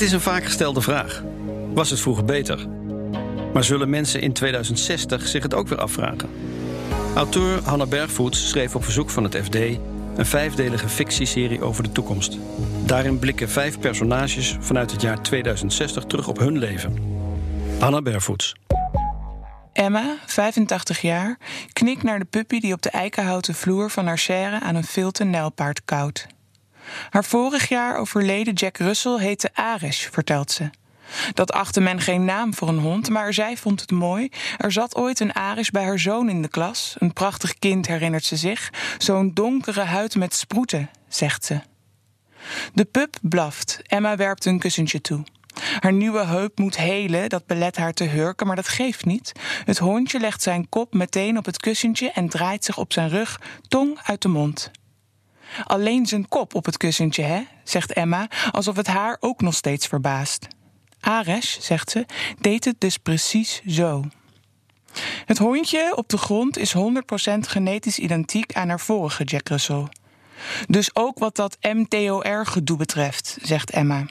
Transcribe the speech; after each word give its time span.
Het 0.00 0.08
is 0.08 0.14
een 0.14 0.20
vaak 0.20 0.44
gestelde 0.44 0.80
vraag. 0.80 1.22
Was 1.72 1.90
het 1.90 2.00
vroeger 2.00 2.24
beter? 2.24 2.66
Maar 3.52 3.64
zullen 3.64 3.90
mensen 3.90 4.20
in 4.20 4.32
2060 4.32 5.26
zich 5.26 5.42
het 5.42 5.54
ook 5.54 5.68
weer 5.68 5.78
afvragen? 5.78 6.30
Auteur 7.14 7.62
Hanna 7.62 7.86
Bergvoets 7.86 8.48
schreef 8.48 8.74
op 8.74 8.84
verzoek 8.84 9.10
van 9.10 9.24
het 9.24 9.36
FD 9.36 9.54
een 9.54 10.26
vijfdelige 10.26 10.88
fictieserie 10.88 11.62
over 11.62 11.82
de 11.82 11.92
toekomst. 11.92 12.38
Daarin 12.84 13.18
blikken 13.18 13.48
vijf 13.48 13.78
personages 13.78 14.56
vanuit 14.60 14.90
het 14.90 15.02
jaar 15.02 15.22
2060 15.22 16.04
terug 16.04 16.28
op 16.28 16.38
hun 16.38 16.58
leven. 16.58 16.96
Hanna 17.78 18.02
Bergvoets. 18.02 18.54
Emma, 19.72 20.16
85 20.26 21.00
jaar, 21.00 21.38
knikt 21.72 22.02
naar 22.02 22.18
de 22.18 22.24
puppy 22.24 22.60
die 22.60 22.72
op 22.72 22.82
de 22.82 22.90
eikenhouten 22.90 23.54
vloer 23.54 23.90
van 23.90 24.06
haar 24.06 24.18
serre 24.18 24.60
aan 24.60 24.74
een 24.74 24.84
filte 24.84 25.24
nijlpaard 25.24 25.84
koudt. 25.84 26.26
Haar 27.10 27.24
vorig 27.24 27.68
jaar 27.68 27.96
overleden 27.96 28.54
Jack 28.54 28.76
Russell 28.76 29.18
heette 29.18 29.50
Ares, 29.52 30.08
vertelt 30.12 30.50
ze. 30.50 30.70
Dat 31.34 31.52
achtte 31.52 31.80
men 31.80 32.00
geen 32.00 32.24
naam 32.24 32.54
voor 32.54 32.68
een 32.68 32.78
hond, 32.78 33.08
maar 33.08 33.34
zij 33.34 33.56
vond 33.56 33.80
het 33.80 33.90
mooi. 33.90 34.28
Er 34.56 34.72
zat 34.72 34.96
ooit 34.96 35.20
een 35.20 35.32
Aris 35.32 35.70
bij 35.70 35.84
haar 35.84 35.98
zoon 35.98 36.28
in 36.28 36.42
de 36.42 36.48
klas. 36.48 36.94
Een 36.98 37.12
prachtig 37.12 37.54
kind, 37.58 37.86
herinnert 37.86 38.24
ze 38.24 38.36
zich. 38.36 38.70
Zo'n 38.98 39.34
donkere 39.34 39.80
huid 39.80 40.16
met 40.16 40.34
sproeten, 40.34 40.90
zegt 41.08 41.44
ze. 41.44 41.60
De 42.74 42.84
pup 42.84 43.16
blaft. 43.22 43.80
Emma 43.86 44.16
werpt 44.16 44.44
een 44.44 44.58
kussentje 44.58 45.00
toe. 45.00 45.24
Haar 45.80 45.92
nieuwe 45.92 46.24
heup 46.24 46.58
moet 46.58 46.76
helen, 46.76 47.28
dat 47.28 47.46
belet 47.46 47.76
haar 47.76 47.92
te 47.92 48.04
hurken, 48.04 48.46
maar 48.46 48.56
dat 48.56 48.68
geeft 48.68 49.04
niet. 49.04 49.32
Het 49.64 49.78
hondje 49.78 50.20
legt 50.20 50.42
zijn 50.42 50.68
kop 50.68 50.94
meteen 50.94 51.38
op 51.38 51.44
het 51.44 51.56
kussentje 51.56 52.10
en 52.10 52.28
draait 52.28 52.64
zich 52.64 52.78
op 52.78 52.92
zijn 52.92 53.08
rug, 53.08 53.40
tong 53.68 53.98
uit 54.02 54.22
de 54.22 54.28
mond. 54.28 54.70
Alleen 55.64 56.06
zijn 56.06 56.28
kop 56.28 56.54
op 56.54 56.64
het 56.64 56.76
kussentje, 56.76 57.22
hè? 57.22 57.42
zegt 57.64 57.92
Emma, 57.92 58.28
alsof 58.50 58.76
het 58.76 58.86
haar 58.86 59.16
ook 59.20 59.40
nog 59.40 59.54
steeds 59.54 59.86
verbaast. 59.86 60.46
Ares, 61.00 61.58
zegt 61.60 61.90
ze, 61.90 62.06
deed 62.38 62.64
het 62.64 62.80
dus 62.80 62.98
precies 62.98 63.62
zo. 63.66 64.04
Het 65.24 65.38
hondje 65.38 65.92
op 65.96 66.08
de 66.08 66.18
grond 66.18 66.58
is 66.58 66.74
100% 66.76 66.78
genetisch 67.40 67.98
identiek 67.98 68.54
aan 68.54 68.68
haar 68.68 68.80
vorige 68.80 69.24
Jack 69.24 69.48
Russell. 69.48 69.88
Dus 70.66 70.94
ook 70.94 71.18
wat 71.18 71.36
dat 71.36 71.58
MTOR-gedoe 71.60 72.76
betreft, 72.76 73.38
zegt 73.42 73.70
Emma. 73.70 74.06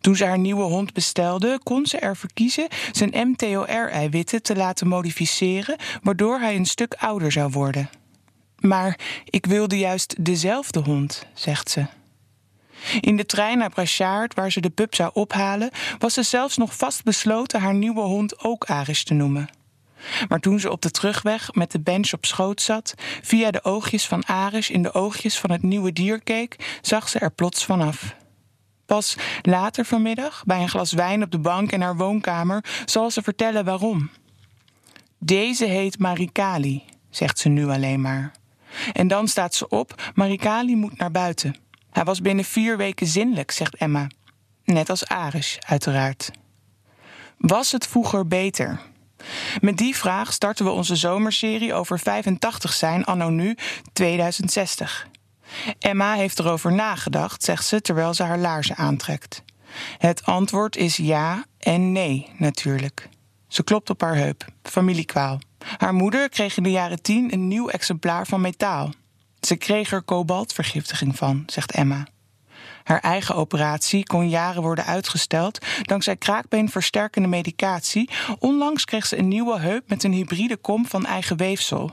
Toen 0.00 0.16
ze 0.16 0.24
haar 0.24 0.38
nieuwe 0.38 0.62
hond 0.62 0.92
bestelde, 0.92 1.60
kon 1.62 1.86
ze 1.86 1.98
ervoor 1.98 2.30
kiezen 2.34 2.68
zijn 2.92 3.28
MTOR-eiwitten 3.28 4.42
te 4.42 4.56
laten 4.56 4.88
modificeren, 4.88 5.76
waardoor 6.02 6.38
hij 6.38 6.56
een 6.56 6.66
stuk 6.66 6.94
ouder 6.94 7.32
zou 7.32 7.50
worden. 7.50 7.90
Maar 8.62 8.98
ik 9.24 9.46
wilde 9.46 9.78
juist 9.78 10.24
dezelfde 10.24 10.80
hond, 10.80 11.26
zegt 11.34 11.70
ze. 11.70 11.86
In 13.00 13.16
de 13.16 13.26
trein 13.26 13.58
naar 13.58 13.70
Braschaard, 13.70 14.34
waar 14.34 14.52
ze 14.52 14.60
de 14.60 14.70
pup 14.70 14.94
zou 14.94 15.10
ophalen, 15.12 15.70
was 15.98 16.14
ze 16.14 16.22
zelfs 16.22 16.56
nog 16.56 16.76
vastbesloten 16.76 17.60
haar 17.60 17.74
nieuwe 17.74 18.00
hond 18.00 18.44
ook 18.44 18.64
Aris 18.64 19.04
te 19.04 19.14
noemen. 19.14 19.48
Maar 20.28 20.40
toen 20.40 20.60
ze 20.60 20.70
op 20.70 20.82
de 20.82 20.90
terugweg 20.90 21.54
met 21.54 21.70
de 21.70 21.80
bench 21.80 22.12
op 22.12 22.24
schoot 22.24 22.60
zat, 22.60 22.94
via 23.22 23.50
de 23.50 23.64
oogjes 23.64 24.06
van 24.06 24.24
Aris 24.24 24.70
in 24.70 24.82
de 24.82 24.92
oogjes 24.92 25.38
van 25.38 25.50
het 25.50 25.62
nieuwe 25.62 25.92
dier 25.92 26.22
keek, 26.22 26.78
zag 26.80 27.08
ze 27.08 27.18
er 27.18 27.30
plots 27.30 27.64
vanaf. 27.64 28.14
Pas 28.86 29.16
later 29.42 29.84
vanmiddag, 29.84 30.42
bij 30.44 30.62
een 30.62 30.68
glas 30.68 30.92
wijn 30.92 31.22
op 31.22 31.30
de 31.30 31.38
bank 31.38 31.72
in 31.72 31.80
haar 31.80 31.96
woonkamer, 31.96 32.64
zal 32.84 33.10
ze 33.10 33.22
vertellen 33.22 33.64
waarom. 33.64 34.10
Deze 35.18 35.64
heet 35.64 35.98
Marikali, 35.98 36.82
zegt 37.10 37.38
ze 37.38 37.48
nu 37.48 37.68
alleen 37.68 38.00
maar. 38.00 38.32
En 38.92 39.08
dan 39.08 39.28
staat 39.28 39.54
ze 39.54 39.68
op, 39.68 40.10
Marikali 40.14 40.76
moet 40.76 40.98
naar 40.98 41.10
buiten. 41.10 41.56
Hij 41.90 42.04
was 42.04 42.20
binnen 42.20 42.44
vier 42.44 42.76
weken 42.76 43.06
zinnelijk, 43.06 43.50
zegt 43.50 43.76
Emma. 43.76 44.06
Net 44.64 44.90
als 44.90 45.06
Aris, 45.06 45.58
uiteraard. 45.68 46.30
Was 47.38 47.72
het 47.72 47.86
vroeger 47.86 48.26
beter? 48.26 48.80
Met 49.60 49.76
die 49.76 49.96
vraag 49.96 50.32
starten 50.32 50.64
we 50.64 50.70
onze 50.70 50.96
zomerserie 50.96 51.74
over 51.74 51.98
85 51.98 52.72
zijn 52.72 53.04
anno 53.04 53.28
nu 53.28 53.56
2060. 53.92 55.08
Emma 55.78 56.14
heeft 56.14 56.38
erover 56.38 56.72
nagedacht, 56.72 57.44
zegt 57.44 57.66
ze 57.66 57.80
terwijl 57.80 58.14
ze 58.14 58.22
haar 58.22 58.38
laarzen 58.38 58.76
aantrekt. 58.76 59.42
Het 59.98 60.24
antwoord 60.24 60.76
is 60.76 60.96
ja 60.96 61.44
en 61.58 61.92
nee, 61.92 62.28
natuurlijk. 62.36 63.08
Ze 63.48 63.64
klopt 63.64 63.90
op 63.90 64.00
haar 64.00 64.16
heup. 64.16 64.46
Familiekwaal. 64.62 65.38
Haar 65.76 65.94
moeder 65.94 66.28
kreeg 66.28 66.56
in 66.56 66.62
de 66.62 66.70
jaren 66.70 67.02
tien 67.02 67.32
een 67.32 67.48
nieuw 67.48 67.68
exemplaar 67.68 68.26
van 68.26 68.40
metaal. 68.40 68.92
Ze 69.40 69.56
kreeg 69.56 69.92
er 69.92 70.02
kobaltvergiftiging 70.02 71.16
van, 71.16 71.42
zegt 71.46 71.72
Emma. 71.72 72.06
Haar 72.84 73.00
eigen 73.00 73.34
operatie 73.34 74.06
kon 74.06 74.28
jaren 74.28 74.62
worden 74.62 74.84
uitgesteld 74.84 75.58
dankzij 75.82 76.16
kraakbeenversterkende 76.16 77.28
medicatie. 77.28 78.10
Onlangs 78.38 78.84
kreeg 78.84 79.06
ze 79.06 79.18
een 79.18 79.28
nieuwe 79.28 79.60
heup 79.60 79.88
met 79.88 80.04
een 80.04 80.12
hybride 80.12 80.56
kom 80.56 80.86
van 80.86 81.06
eigen 81.06 81.36
weefsel. 81.36 81.92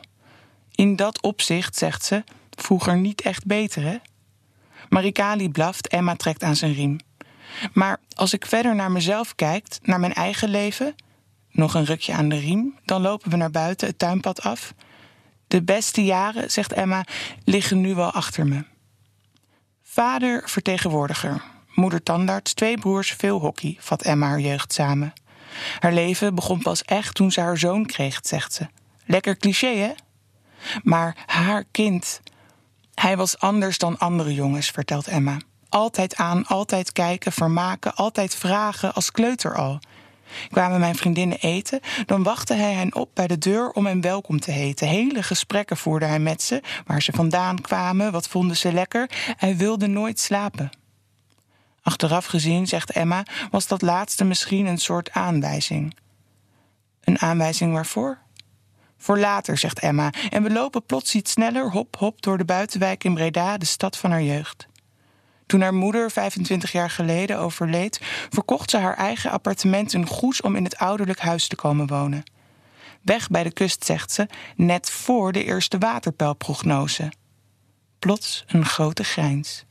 In 0.75 0.95
dat 0.95 1.21
opzicht, 1.21 1.75
zegt 1.75 2.05
ze, 2.05 2.23
vroeger 2.49 2.97
niet 2.97 3.21
echt 3.21 3.45
beter, 3.45 3.83
hè? 3.83 3.97
Marikali 4.89 5.49
blaft, 5.49 5.87
Emma 5.87 6.15
trekt 6.15 6.43
aan 6.43 6.55
zijn 6.55 6.73
riem. 6.73 6.97
Maar 7.73 7.99
als 8.15 8.33
ik 8.33 8.45
verder 8.45 8.75
naar 8.75 8.91
mezelf 8.91 9.35
kijk, 9.35 9.65
naar 9.81 9.99
mijn 9.99 10.13
eigen 10.13 10.49
leven, 10.49 10.95
nog 11.51 11.73
een 11.73 11.85
rukje 11.85 12.13
aan 12.13 12.29
de 12.29 12.37
riem, 12.37 12.77
dan 12.85 13.01
lopen 13.01 13.29
we 13.31 13.37
naar 13.37 13.51
buiten 13.51 13.87
het 13.87 13.99
tuinpad 13.99 14.41
af. 14.41 14.73
De 15.47 15.63
beste 15.63 16.03
jaren, 16.03 16.51
zegt 16.51 16.73
Emma, 16.73 17.05
liggen 17.43 17.81
nu 17.81 17.95
wel 17.95 18.11
achter 18.11 18.47
me. 18.47 18.63
Vader 19.83 20.41
vertegenwoordiger, 20.45 21.43
moeder 21.73 22.03
tandarts, 22.03 22.53
twee 22.53 22.77
broers, 22.77 23.11
veel 23.11 23.39
hockey, 23.39 23.77
vat 23.79 24.01
Emma 24.01 24.27
haar 24.27 24.39
jeugd 24.39 24.73
samen. 24.73 25.13
Haar 25.79 25.93
leven 25.93 26.35
begon 26.35 26.61
pas 26.61 26.83
echt 26.83 27.15
toen 27.15 27.31
ze 27.31 27.41
haar 27.41 27.57
zoon 27.57 27.85
kreeg, 27.85 28.19
zegt 28.21 28.53
ze. 28.53 28.67
Lekker 29.05 29.37
cliché, 29.37 29.75
hè? 29.75 29.91
Maar 30.83 31.17
haar 31.25 31.63
kind, 31.71 32.21
hij 32.93 33.17
was 33.17 33.39
anders 33.39 33.77
dan 33.77 33.97
andere 33.97 34.33
jongens, 34.33 34.69
vertelt 34.69 35.07
Emma. 35.07 35.37
Altijd 35.69 36.15
aan, 36.15 36.45
altijd 36.47 36.91
kijken, 36.91 37.31
vermaken, 37.31 37.95
altijd 37.95 38.35
vragen, 38.35 38.93
als 38.93 39.11
kleuter 39.11 39.55
al. 39.55 39.79
Kwamen 40.49 40.79
mijn 40.79 40.95
vriendinnen 40.95 41.39
eten, 41.39 41.79
dan 42.05 42.23
wachtte 42.23 42.53
hij 42.53 42.73
hen 42.73 42.95
op 42.95 43.09
bij 43.13 43.27
de 43.27 43.37
deur 43.37 43.71
om 43.71 43.85
hen 43.85 44.01
welkom 44.01 44.39
te 44.39 44.51
heten. 44.51 44.87
Hele 44.87 45.23
gesprekken 45.23 45.77
voerde 45.77 46.05
hij 46.05 46.19
met 46.19 46.41
ze, 46.41 46.61
waar 46.85 47.01
ze 47.01 47.11
vandaan 47.11 47.61
kwamen, 47.61 48.11
wat 48.11 48.27
vonden 48.27 48.57
ze 48.57 48.73
lekker. 48.73 49.09
Hij 49.37 49.57
wilde 49.57 49.87
nooit 49.87 50.19
slapen. 50.19 50.69
Achteraf 51.81 52.25
gezien, 52.25 52.67
zegt 52.67 52.91
Emma, 52.91 53.23
was 53.51 53.67
dat 53.67 53.81
laatste 53.81 54.23
misschien 54.23 54.65
een 54.65 54.77
soort 54.77 55.11
aanwijzing. 55.11 55.95
Een 57.03 57.19
aanwijzing 57.19 57.73
waarvoor? 57.73 58.17
Voor 58.97 59.19
later, 59.19 59.57
zegt 59.57 59.79
Emma, 59.79 60.11
en 60.29 60.43
we 60.43 60.51
lopen 60.51 60.85
plots 60.85 61.15
iets 61.15 61.31
sneller, 61.31 61.71
hop, 61.71 61.95
hop, 61.97 62.21
door 62.21 62.37
de 62.37 62.45
buitenwijk 62.45 63.03
in 63.03 63.13
Breda, 63.13 63.57
de 63.57 63.65
stad 63.65 63.97
van 63.97 64.11
haar 64.11 64.23
jeugd. 64.23 64.68
Toen 65.49 65.61
haar 65.61 65.73
moeder 65.73 66.11
25 66.11 66.71
jaar 66.71 66.89
geleden 66.89 67.39
overleed, 67.39 67.99
verkocht 68.29 68.69
ze 68.69 68.77
haar 68.77 68.97
eigen 68.97 69.31
appartement 69.31 69.93
in 69.93 70.07
Goes 70.07 70.41
om 70.41 70.55
in 70.55 70.63
het 70.63 70.77
ouderlijk 70.77 71.19
huis 71.19 71.47
te 71.47 71.55
komen 71.55 71.87
wonen. 71.87 72.23
Weg 73.01 73.29
bij 73.29 73.43
de 73.43 73.51
kust, 73.51 73.85
zegt 73.85 74.11
ze, 74.11 74.27
net 74.55 74.91
voor 74.91 75.31
de 75.31 75.43
eerste 75.43 75.77
waterpeilprognose. 75.77 77.11
Plots 77.99 78.43
een 78.47 78.65
grote 78.65 79.03
grijns. 79.03 79.65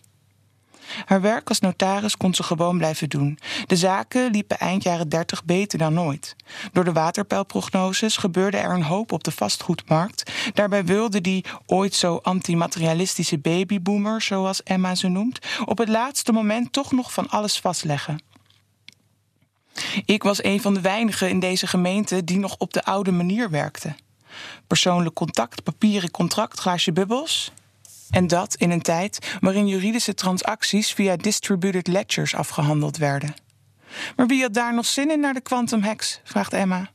Haar 1.04 1.21
werk 1.21 1.49
als 1.49 1.60
notaris 1.60 2.16
kon 2.16 2.34
ze 2.34 2.43
gewoon 2.43 2.78
blijven 2.78 3.09
doen. 3.09 3.38
De 3.66 3.76
zaken 3.76 4.31
liepen 4.31 4.59
eind 4.59 4.82
jaren 4.82 5.09
30 5.09 5.44
beter 5.44 5.78
dan 5.78 6.00
ooit. 6.00 6.37
Door 6.72 6.84
de 6.84 6.93
waterpeilprognoses 6.93 8.16
gebeurde 8.16 8.56
er 8.56 8.71
een 8.71 8.82
hoop 8.82 9.12
op 9.12 9.25
de 9.25 9.31
vastgoedmarkt. 9.31 10.32
Daarbij 10.54 10.84
wilde 10.84 11.21
die 11.21 11.44
ooit 11.66 11.94
zo 11.94 12.19
antimaterialistische 12.22 13.38
babyboomer, 13.38 14.22
zoals 14.22 14.62
Emma 14.62 14.94
ze 14.94 15.09
noemt, 15.09 15.38
op 15.65 15.78
het 15.78 15.88
laatste 15.88 16.32
moment 16.32 16.72
toch 16.72 16.93
nog 16.93 17.12
van 17.12 17.28
alles 17.28 17.60
vastleggen. 17.60 18.22
Ik 20.05 20.23
was 20.23 20.43
een 20.43 20.61
van 20.61 20.75
de 20.75 20.81
weinigen 20.81 21.29
in 21.29 21.41
deze 21.41 21.67
gemeente 21.67 22.25
die 22.25 22.38
nog 22.38 22.56
op 22.58 22.73
de 22.73 22.84
oude 22.84 23.12
manier 23.12 23.50
werkte. 23.50 23.94
Persoonlijk 24.67 25.14
contact, 25.14 25.62
papieren 25.62 26.11
contract, 26.11 26.61
glaasje 26.61 26.93
bubbels. 26.93 27.52
En 28.10 28.26
dat 28.26 28.55
in 28.55 28.70
een 28.70 28.82
tijd 28.82 29.37
waarin 29.40 29.66
juridische 29.66 30.14
transacties 30.14 30.93
via 30.93 31.16
distributed 31.16 31.87
ledgers 31.87 32.34
afgehandeld 32.34 32.96
werden. 32.96 33.34
Maar 34.16 34.26
wie 34.26 34.43
had 34.43 34.55
daar 34.55 34.75
nog 34.75 34.87
zin 34.87 35.10
in 35.10 35.20
naar 35.20 35.34
de 35.34 35.40
quantum 35.40 35.82
hacks? 35.82 36.20
vraagt 36.25 36.52
Emma. 36.52 36.90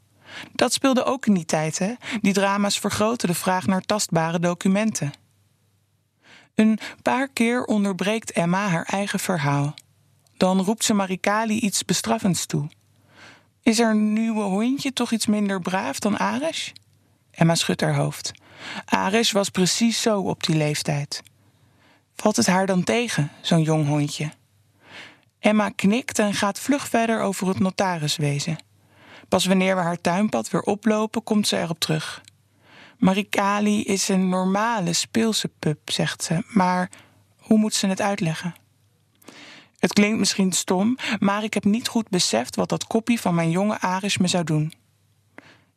Dat 0.51 0.73
speelde 0.73 1.03
ook 1.03 1.25
in 1.25 1.33
die 1.33 1.45
tijd, 1.45 1.79
hè? 1.79 1.93
Die 2.21 2.33
drama's 2.33 2.79
vergroten 2.79 3.27
de 3.27 3.33
vraag 3.33 3.65
naar 3.65 3.81
tastbare 3.81 4.39
documenten. 4.39 5.11
Een 6.55 6.79
paar 7.01 7.27
keer 7.27 7.63
onderbreekt 7.63 8.31
Emma 8.31 8.67
haar 8.67 8.85
eigen 8.85 9.19
verhaal. 9.19 9.73
Dan 10.37 10.61
roept 10.61 10.83
ze 10.83 10.93
Marikali 10.93 11.59
iets 11.59 11.85
bestraffends 11.85 12.45
toe. 12.45 12.69
Is 13.61 13.77
een 13.77 14.13
nieuwe 14.13 14.41
hondje 14.41 14.93
toch 14.93 15.11
iets 15.11 15.25
minder 15.25 15.61
braaf 15.61 15.99
dan 15.99 16.17
Ares? 16.17 16.73
Emma 17.31 17.55
schudt 17.55 17.81
haar 17.81 17.95
hoofd. 17.95 18.31
Ares 18.85 19.31
was 19.31 19.49
precies 19.49 20.01
zo 20.01 20.19
op 20.19 20.43
die 20.43 20.55
leeftijd. 20.55 21.23
Valt 22.15 22.35
het 22.35 22.47
haar 22.47 22.65
dan 22.65 22.83
tegen, 22.83 23.31
zo'n 23.41 23.61
jong 23.61 23.87
hondje? 23.87 24.31
Emma 25.39 25.69
knikt 25.69 26.19
en 26.19 26.33
gaat 26.33 26.59
vlug 26.59 26.87
verder 26.87 27.21
over 27.21 27.47
het 27.47 27.59
notariswezen. 27.59 28.57
Pas 29.29 29.45
wanneer 29.45 29.75
we 29.75 29.81
haar 29.81 30.01
tuinpad 30.01 30.49
weer 30.49 30.61
oplopen, 30.61 31.23
komt 31.23 31.47
ze 31.47 31.57
erop 31.57 31.79
terug. 31.79 32.21
Marikali 32.97 33.83
is 33.83 34.09
een 34.09 34.29
normale 34.29 34.93
speelse 34.93 35.47
pup, 35.59 35.91
zegt 35.91 36.23
ze, 36.23 36.43
maar 36.47 36.89
hoe 37.37 37.57
moet 37.57 37.73
ze 37.73 37.87
het 37.87 38.01
uitleggen? 38.01 38.55
Het 39.79 39.93
klinkt 39.93 40.19
misschien 40.19 40.51
stom, 40.51 40.97
maar 41.19 41.43
ik 41.43 41.53
heb 41.53 41.63
niet 41.63 41.87
goed 41.87 42.09
beseft 42.09 42.55
wat 42.55 42.69
dat 42.69 42.87
koppie 42.87 43.19
van 43.19 43.35
mijn 43.35 43.51
jonge 43.51 43.79
Aris 43.79 44.17
me 44.17 44.27
zou 44.27 44.43
doen. 44.43 44.73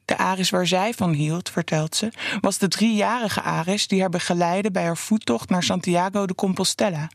De 0.07 0.19
Aris 0.19 0.51
waar 0.51 0.67
zij 0.67 0.95
van 0.95 1.13
hield, 1.13 1.51
vertelt 1.51 1.97
ze, 1.97 2.13
was 2.41 2.59
de 2.59 2.69
driejarige 2.69 3.43
Aris 3.43 3.87
die 3.87 4.01
haar 4.01 4.11
begeleidde 4.11 4.71
bij 4.71 4.85
haar 4.85 4.97
voettocht 4.97 5.49
naar 5.49 5.63
Santiago 5.63 6.27
de 6.27 6.35
Compostela. 6.35 7.09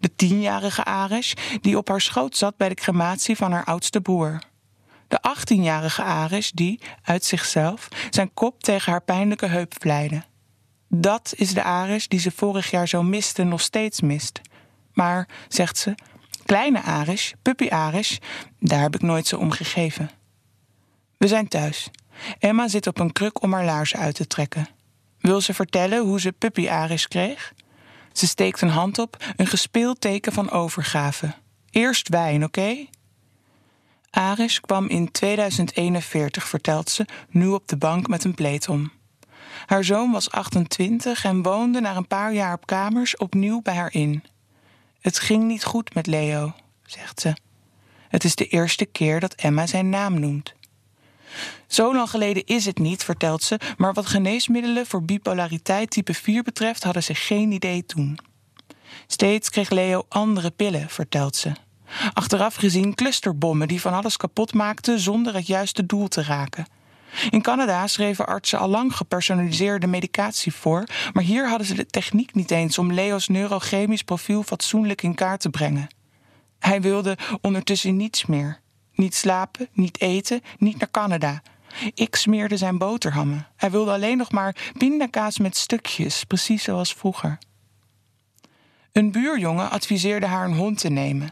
De 0.00 0.14
tienjarige 0.16 0.84
Aris 0.84 1.34
die 1.60 1.76
op 1.76 1.88
haar 1.88 2.00
schoot 2.00 2.36
zat 2.36 2.56
bij 2.56 2.68
de 2.68 2.74
crematie 2.74 3.36
van 3.36 3.52
haar 3.52 3.64
oudste 3.64 4.00
broer. 4.00 4.38
De 5.08 5.22
achttienjarige 5.22 6.02
Aris 6.02 6.50
die, 6.50 6.80
uit 7.02 7.24
zichzelf, 7.24 7.88
zijn 8.10 8.34
kop 8.34 8.62
tegen 8.62 8.92
haar 8.92 9.02
pijnlijke 9.02 9.46
heup 9.46 9.74
vleide. 9.78 10.22
Dat 10.88 11.32
is 11.36 11.54
de 11.54 11.62
Aris 11.62 12.08
die 12.08 12.20
ze 12.20 12.30
vorig 12.30 12.70
jaar 12.70 12.88
zo 12.88 13.02
miste 13.02 13.44
nog 13.44 13.60
steeds 13.60 14.00
mist. 14.00 14.40
Maar, 14.92 15.28
zegt 15.48 15.78
ze, 15.78 15.94
kleine 16.44 16.82
Aris, 16.82 17.34
puppy 17.42 17.68
Aris, 17.68 18.18
daar 18.60 18.80
heb 18.80 18.94
ik 18.94 19.02
nooit 19.02 19.26
zo 19.26 19.36
om 19.36 19.50
gegeven. 19.50 20.10
We 21.16 21.28
zijn 21.28 21.48
thuis. 21.48 21.90
Emma 22.38 22.68
zit 22.68 22.86
op 22.86 22.98
een 22.98 23.12
kruk 23.12 23.42
om 23.42 23.52
haar 23.52 23.64
laarzen 23.64 23.98
uit 23.98 24.14
te 24.14 24.26
trekken. 24.26 24.68
Wil 25.20 25.40
ze 25.40 25.54
vertellen 25.54 26.02
hoe 26.02 26.20
ze 26.20 26.32
puppy 26.32 26.68
Aris 26.68 27.08
kreeg? 27.08 27.52
Ze 28.12 28.26
steekt 28.26 28.60
een 28.60 28.68
hand 28.68 28.98
op, 28.98 29.24
een 29.36 29.46
gespeeld 29.46 30.00
teken 30.00 30.32
van 30.32 30.50
overgave. 30.50 31.34
Eerst 31.70 32.08
wijn, 32.08 32.44
oké? 32.44 32.86
Aris 34.10 34.60
kwam 34.60 34.88
in 34.88 35.10
2041, 35.10 36.48
vertelt 36.48 36.90
ze, 36.90 37.06
nu 37.30 37.46
op 37.46 37.68
de 37.68 37.76
bank 37.76 38.08
met 38.08 38.24
een 38.24 38.34
pleet 38.34 38.68
om. 38.68 38.92
Haar 39.66 39.84
zoon 39.84 40.10
was 40.10 40.30
28 40.30 41.24
en 41.24 41.42
woonde 41.42 41.80
na 41.80 41.96
een 41.96 42.06
paar 42.06 42.32
jaar 42.32 42.54
op 42.54 42.66
kamers 42.66 43.16
opnieuw 43.16 43.62
bij 43.62 43.74
haar 43.74 43.92
in. 43.92 44.24
Het 45.00 45.18
ging 45.18 45.44
niet 45.44 45.64
goed 45.64 45.94
met 45.94 46.06
Leo, 46.06 46.54
zegt 46.82 47.20
ze. 47.20 47.36
Het 48.08 48.24
is 48.24 48.34
de 48.34 48.46
eerste 48.46 48.84
keer 48.84 49.20
dat 49.20 49.34
Emma 49.34 49.66
zijn 49.66 49.88
naam 49.88 50.20
noemt. 50.20 50.54
Zo 51.66 51.94
lang 51.94 52.10
geleden 52.10 52.44
is 52.44 52.64
het 52.64 52.78
niet, 52.78 53.04
vertelt 53.04 53.42
ze, 53.42 53.60
maar 53.76 53.92
wat 53.92 54.06
geneesmiddelen 54.06 54.86
voor 54.86 55.02
bipolariteit 55.02 55.90
type 55.90 56.14
4 56.14 56.42
betreft 56.42 56.82
hadden 56.82 57.02
ze 57.02 57.14
geen 57.14 57.52
idee 57.52 57.86
toen. 57.86 58.18
Steeds 59.06 59.50
kreeg 59.50 59.70
Leo 59.70 60.04
andere 60.08 60.50
pillen, 60.50 60.88
vertelt 60.88 61.36
ze. 61.36 61.52
Achteraf 62.12 62.54
gezien 62.54 62.94
clusterbommen 62.94 63.68
die 63.68 63.80
van 63.80 63.92
alles 63.92 64.16
kapot 64.16 64.54
maakten 64.54 65.00
zonder 65.00 65.34
het 65.34 65.46
juiste 65.46 65.86
doel 65.86 66.08
te 66.08 66.22
raken. 66.22 66.66
In 67.30 67.42
Canada 67.42 67.86
schreven 67.86 68.26
artsen 68.26 68.58
al 68.58 68.68
lang 68.68 68.96
gepersonaliseerde 68.96 69.86
medicatie 69.86 70.54
voor, 70.54 70.84
maar 71.12 71.24
hier 71.24 71.48
hadden 71.48 71.66
ze 71.66 71.74
de 71.74 71.86
techniek 71.86 72.34
niet 72.34 72.50
eens 72.50 72.78
om 72.78 72.92
Leo's 72.92 73.28
neurochemisch 73.28 74.02
profiel 74.02 74.42
fatsoenlijk 74.42 75.02
in 75.02 75.14
kaart 75.14 75.40
te 75.40 75.50
brengen. 75.50 75.88
Hij 76.58 76.80
wilde 76.80 77.18
ondertussen 77.40 77.96
niets 77.96 78.26
meer. 78.26 78.60
Niet 78.98 79.14
slapen, 79.14 79.68
niet 79.72 80.00
eten, 80.00 80.42
niet 80.58 80.78
naar 80.78 80.90
Canada. 80.90 81.42
Ik 81.94 82.16
smeerde 82.16 82.56
zijn 82.56 82.78
boterhammen. 82.78 83.46
Hij 83.56 83.70
wilde 83.70 83.90
alleen 83.90 84.16
nog 84.16 84.32
maar 84.32 84.72
pindakaas 84.78 85.38
met 85.38 85.56
stukjes, 85.56 86.24
precies 86.24 86.62
zoals 86.62 86.94
vroeger. 86.94 87.38
Een 88.92 89.12
buurjongen 89.12 89.70
adviseerde 89.70 90.26
haar 90.26 90.44
een 90.44 90.56
hond 90.56 90.78
te 90.78 90.88
nemen. 90.88 91.30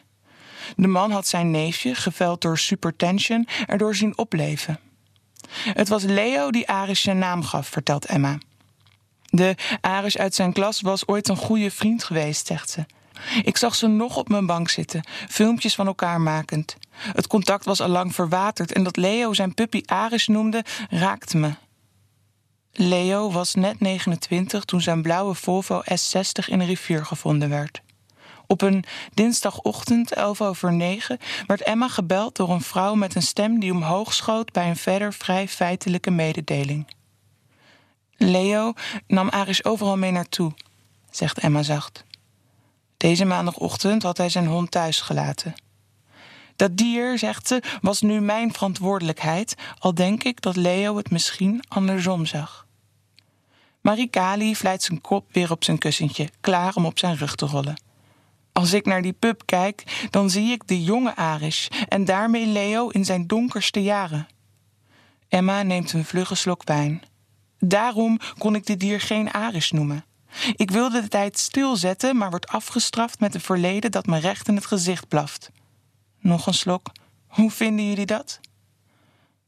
De 0.76 0.86
man 0.86 1.10
had 1.10 1.26
zijn 1.26 1.50
neefje, 1.50 1.94
geveld 1.94 2.40
door 2.40 2.58
supertension, 2.58 3.48
erdoor 3.66 3.94
zien 3.94 4.18
opleven. 4.18 4.80
Het 5.50 5.88
was 5.88 6.02
Leo 6.02 6.50
die 6.50 6.68
Aris 6.68 7.00
zijn 7.00 7.18
naam 7.18 7.42
gaf, 7.42 7.68
vertelt 7.68 8.04
Emma. 8.04 8.38
De 9.24 9.54
Aris 9.80 10.18
uit 10.18 10.34
zijn 10.34 10.52
klas 10.52 10.80
was 10.80 11.06
ooit 11.06 11.28
een 11.28 11.36
goede 11.36 11.70
vriend 11.70 12.04
geweest, 12.04 12.46
zegt 12.46 12.70
ze. 12.70 12.84
Ik 13.42 13.56
zag 13.56 13.74
ze 13.74 13.86
nog 13.86 14.16
op 14.16 14.28
mijn 14.28 14.46
bank 14.46 14.68
zitten, 14.68 15.06
filmpjes 15.28 15.74
van 15.74 15.86
elkaar 15.86 16.20
makend. 16.20 16.76
Het 16.96 17.26
contact 17.26 17.64
was 17.64 17.80
al 17.80 17.88
lang 17.88 18.14
verwaterd 18.14 18.72
en 18.72 18.82
dat 18.82 18.96
Leo 18.96 19.32
zijn 19.32 19.54
puppy 19.54 19.82
Aris 19.84 20.26
noemde, 20.26 20.64
raakte 20.90 21.36
me. 21.36 21.54
Leo 22.72 23.30
was 23.30 23.54
net 23.54 23.80
29 23.80 24.64
toen 24.64 24.80
zijn 24.80 25.02
blauwe 25.02 25.34
Volvo 25.34 25.82
S60 25.82 26.46
in 26.46 26.60
een 26.60 26.66
rivier 26.66 27.04
gevonden 27.04 27.48
werd. 27.48 27.80
Op 28.46 28.62
een 28.62 28.84
dinsdagochtend, 29.14 30.12
11 30.12 30.40
over 30.40 30.72
9, 30.72 31.18
werd 31.46 31.62
Emma 31.62 31.88
gebeld 31.88 32.36
door 32.36 32.50
een 32.50 32.60
vrouw 32.60 32.94
met 32.94 33.14
een 33.14 33.22
stem 33.22 33.60
die 33.60 33.72
omhoog 33.72 34.14
schoot 34.14 34.52
bij 34.52 34.68
een 34.68 34.76
verder 34.76 35.12
vrij 35.12 35.48
feitelijke 35.48 36.10
mededeling. 36.10 36.86
Leo 38.16 38.72
nam 39.06 39.28
Aris 39.28 39.64
overal 39.64 39.96
mee 39.96 40.10
naartoe, 40.10 40.52
zegt 41.10 41.38
Emma 41.38 41.62
zacht. 41.62 42.04
Deze 42.96 43.24
maandagochtend 43.24 44.02
had 44.02 44.16
hij 44.16 44.28
zijn 44.28 44.46
hond 44.46 44.70
thuis 44.70 45.00
gelaten. 45.00 45.54
Dat 46.56 46.76
dier, 46.76 47.18
zegt 47.18 47.48
ze, 47.48 47.62
was 47.80 48.00
nu 48.00 48.20
mijn 48.20 48.52
verantwoordelijkheid, 48.52 49.54
al 49.78 49.94
denk 49.94 50.24
ik 50.24 50.40
dat 50.40 50.56
Leo 50.56 50.96
het 50.96 51.10
misschien 51.10 51.62
andersom 51.68 52.26
zag. 52.26 52.66
Marikali 53.80 54.56
vlijt 54.56 54.82
zijn 54.82 55.00
kop 55.00 55.32
weer 55.32 55.50
op 55.50 55.64
zijn 55.64 55.78
kussentje, 55.78 56.30
klaar 56.40 56.74
om 56.74 56.86
op 56.86 56.98
zijn 56.98 57.16
rug 57.16 57.34
te 57.34 57.46
rollen. 57.46 57.80
Als 58.52 58.72
ik 58.72 58.86
naar 58.86 59.02
die 59.02 59.12
pub 59.12 59.42
kijk, 59.44 60.06
dan 60.10 60.30
zie 60.30 60.52
ik 60.52 60.66
de 60.66 60.82
jonge 60.82 61.16
Aris 61.16 61.68
en 61.88 62.04
daarmee 62.04 62.46
Leo 62.46 62.88
in 62.88 63.04
zijn 63.04 63.26
donkerste 63.26 63.82
jaren. 63.82 64.26
Emma 65.28 65.62
neemt 65.62 65.92
een 65.92 66.04
vlugge 66.04 66.34
slok 66.34 66.64
wijn. 66.64 67.02
Daarom 67.58 68.18
kon 68.38 68.54
ik 68.54 68.66
dit 68.66 68.80
dier 68.80 69.00
geen 69.00 69.30
Aris 69.30 69.70
noemen. 69.70 70.04
Ik 70.56 70.70
wilde 70.70 71.00
de 71.00 71.08
tijd 71.08 71.38
stilzetten, 71.38 72.16
maar 72.16 72.30
word 72.30 72.48
afgestraft 72.48 73.20
met 73.20 73.34
een 73.34 73.40
verleden 73.40 73.90
dat 73.90 74.06
me 74.06 74.18
recht 74.18 74.48
in 74.48 74.54
het 74.54 74.66
gezicht 74.66 75.08
blaft. 75.08 75.50
Nog 76.20 76.46
een 76.46 76.54
slok. 76.54 76.92
Hoe 77.26 77.50
vinden 77.50 77.88
jullie 77.88 78.06
dat? 78.06 78.40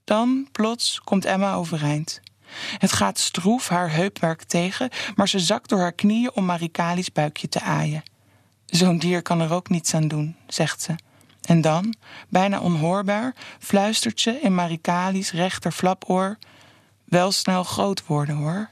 Dan, 0.04 0.48
plots, 0.52 1.00
komt 1.04 1.24
Emma 1.24 1.54
overeind. 1.54 2.20
Het 2.78 2.92
gaat 2.92 3.18
stroef 3.18 3.68
haar 3.68 3.92
heupwerk 3.92 4.42
tegen, 4.42 4.90
maar 5.14 5.28
ze 5.28 5.38
zakt 5.38 5.68
door 5.68 5.78
haar 5.78 5.92
knieën 5.92 6.34
om 6.34 6.44
Marikali's 6.44 7.12
buikje 7.12 7.48
te 7.48 7.60
aaien. 7.60 8.02
Zo'n 8.66 8.98
dier 8.98 9.22
kan 9.22 9.40
er 9.40 9.52
ook 9.52 9.68
niets 9.68 9.94
aan 9.94 10.08
doen, 10.08 10.36
zegt 10.46 10.82
ze. 10.82 10.94
En 11.40 11.60
dan, 11.60 11.94
bijna 12.28 12.60
onhoorbaar, 12.60 13.34
fluistert 13.58 14.20
ze 14.20 14.40
in 14.40 14.54
Marikali's 14.54 15.32
rechter 15.32 15.72
flapoor: 15.72 16.38
Wel 17.04 17.32
snel 17.32 17.64
groot 17.64 18.06
worden 18.06 18.36
hoor. 18.36 18.68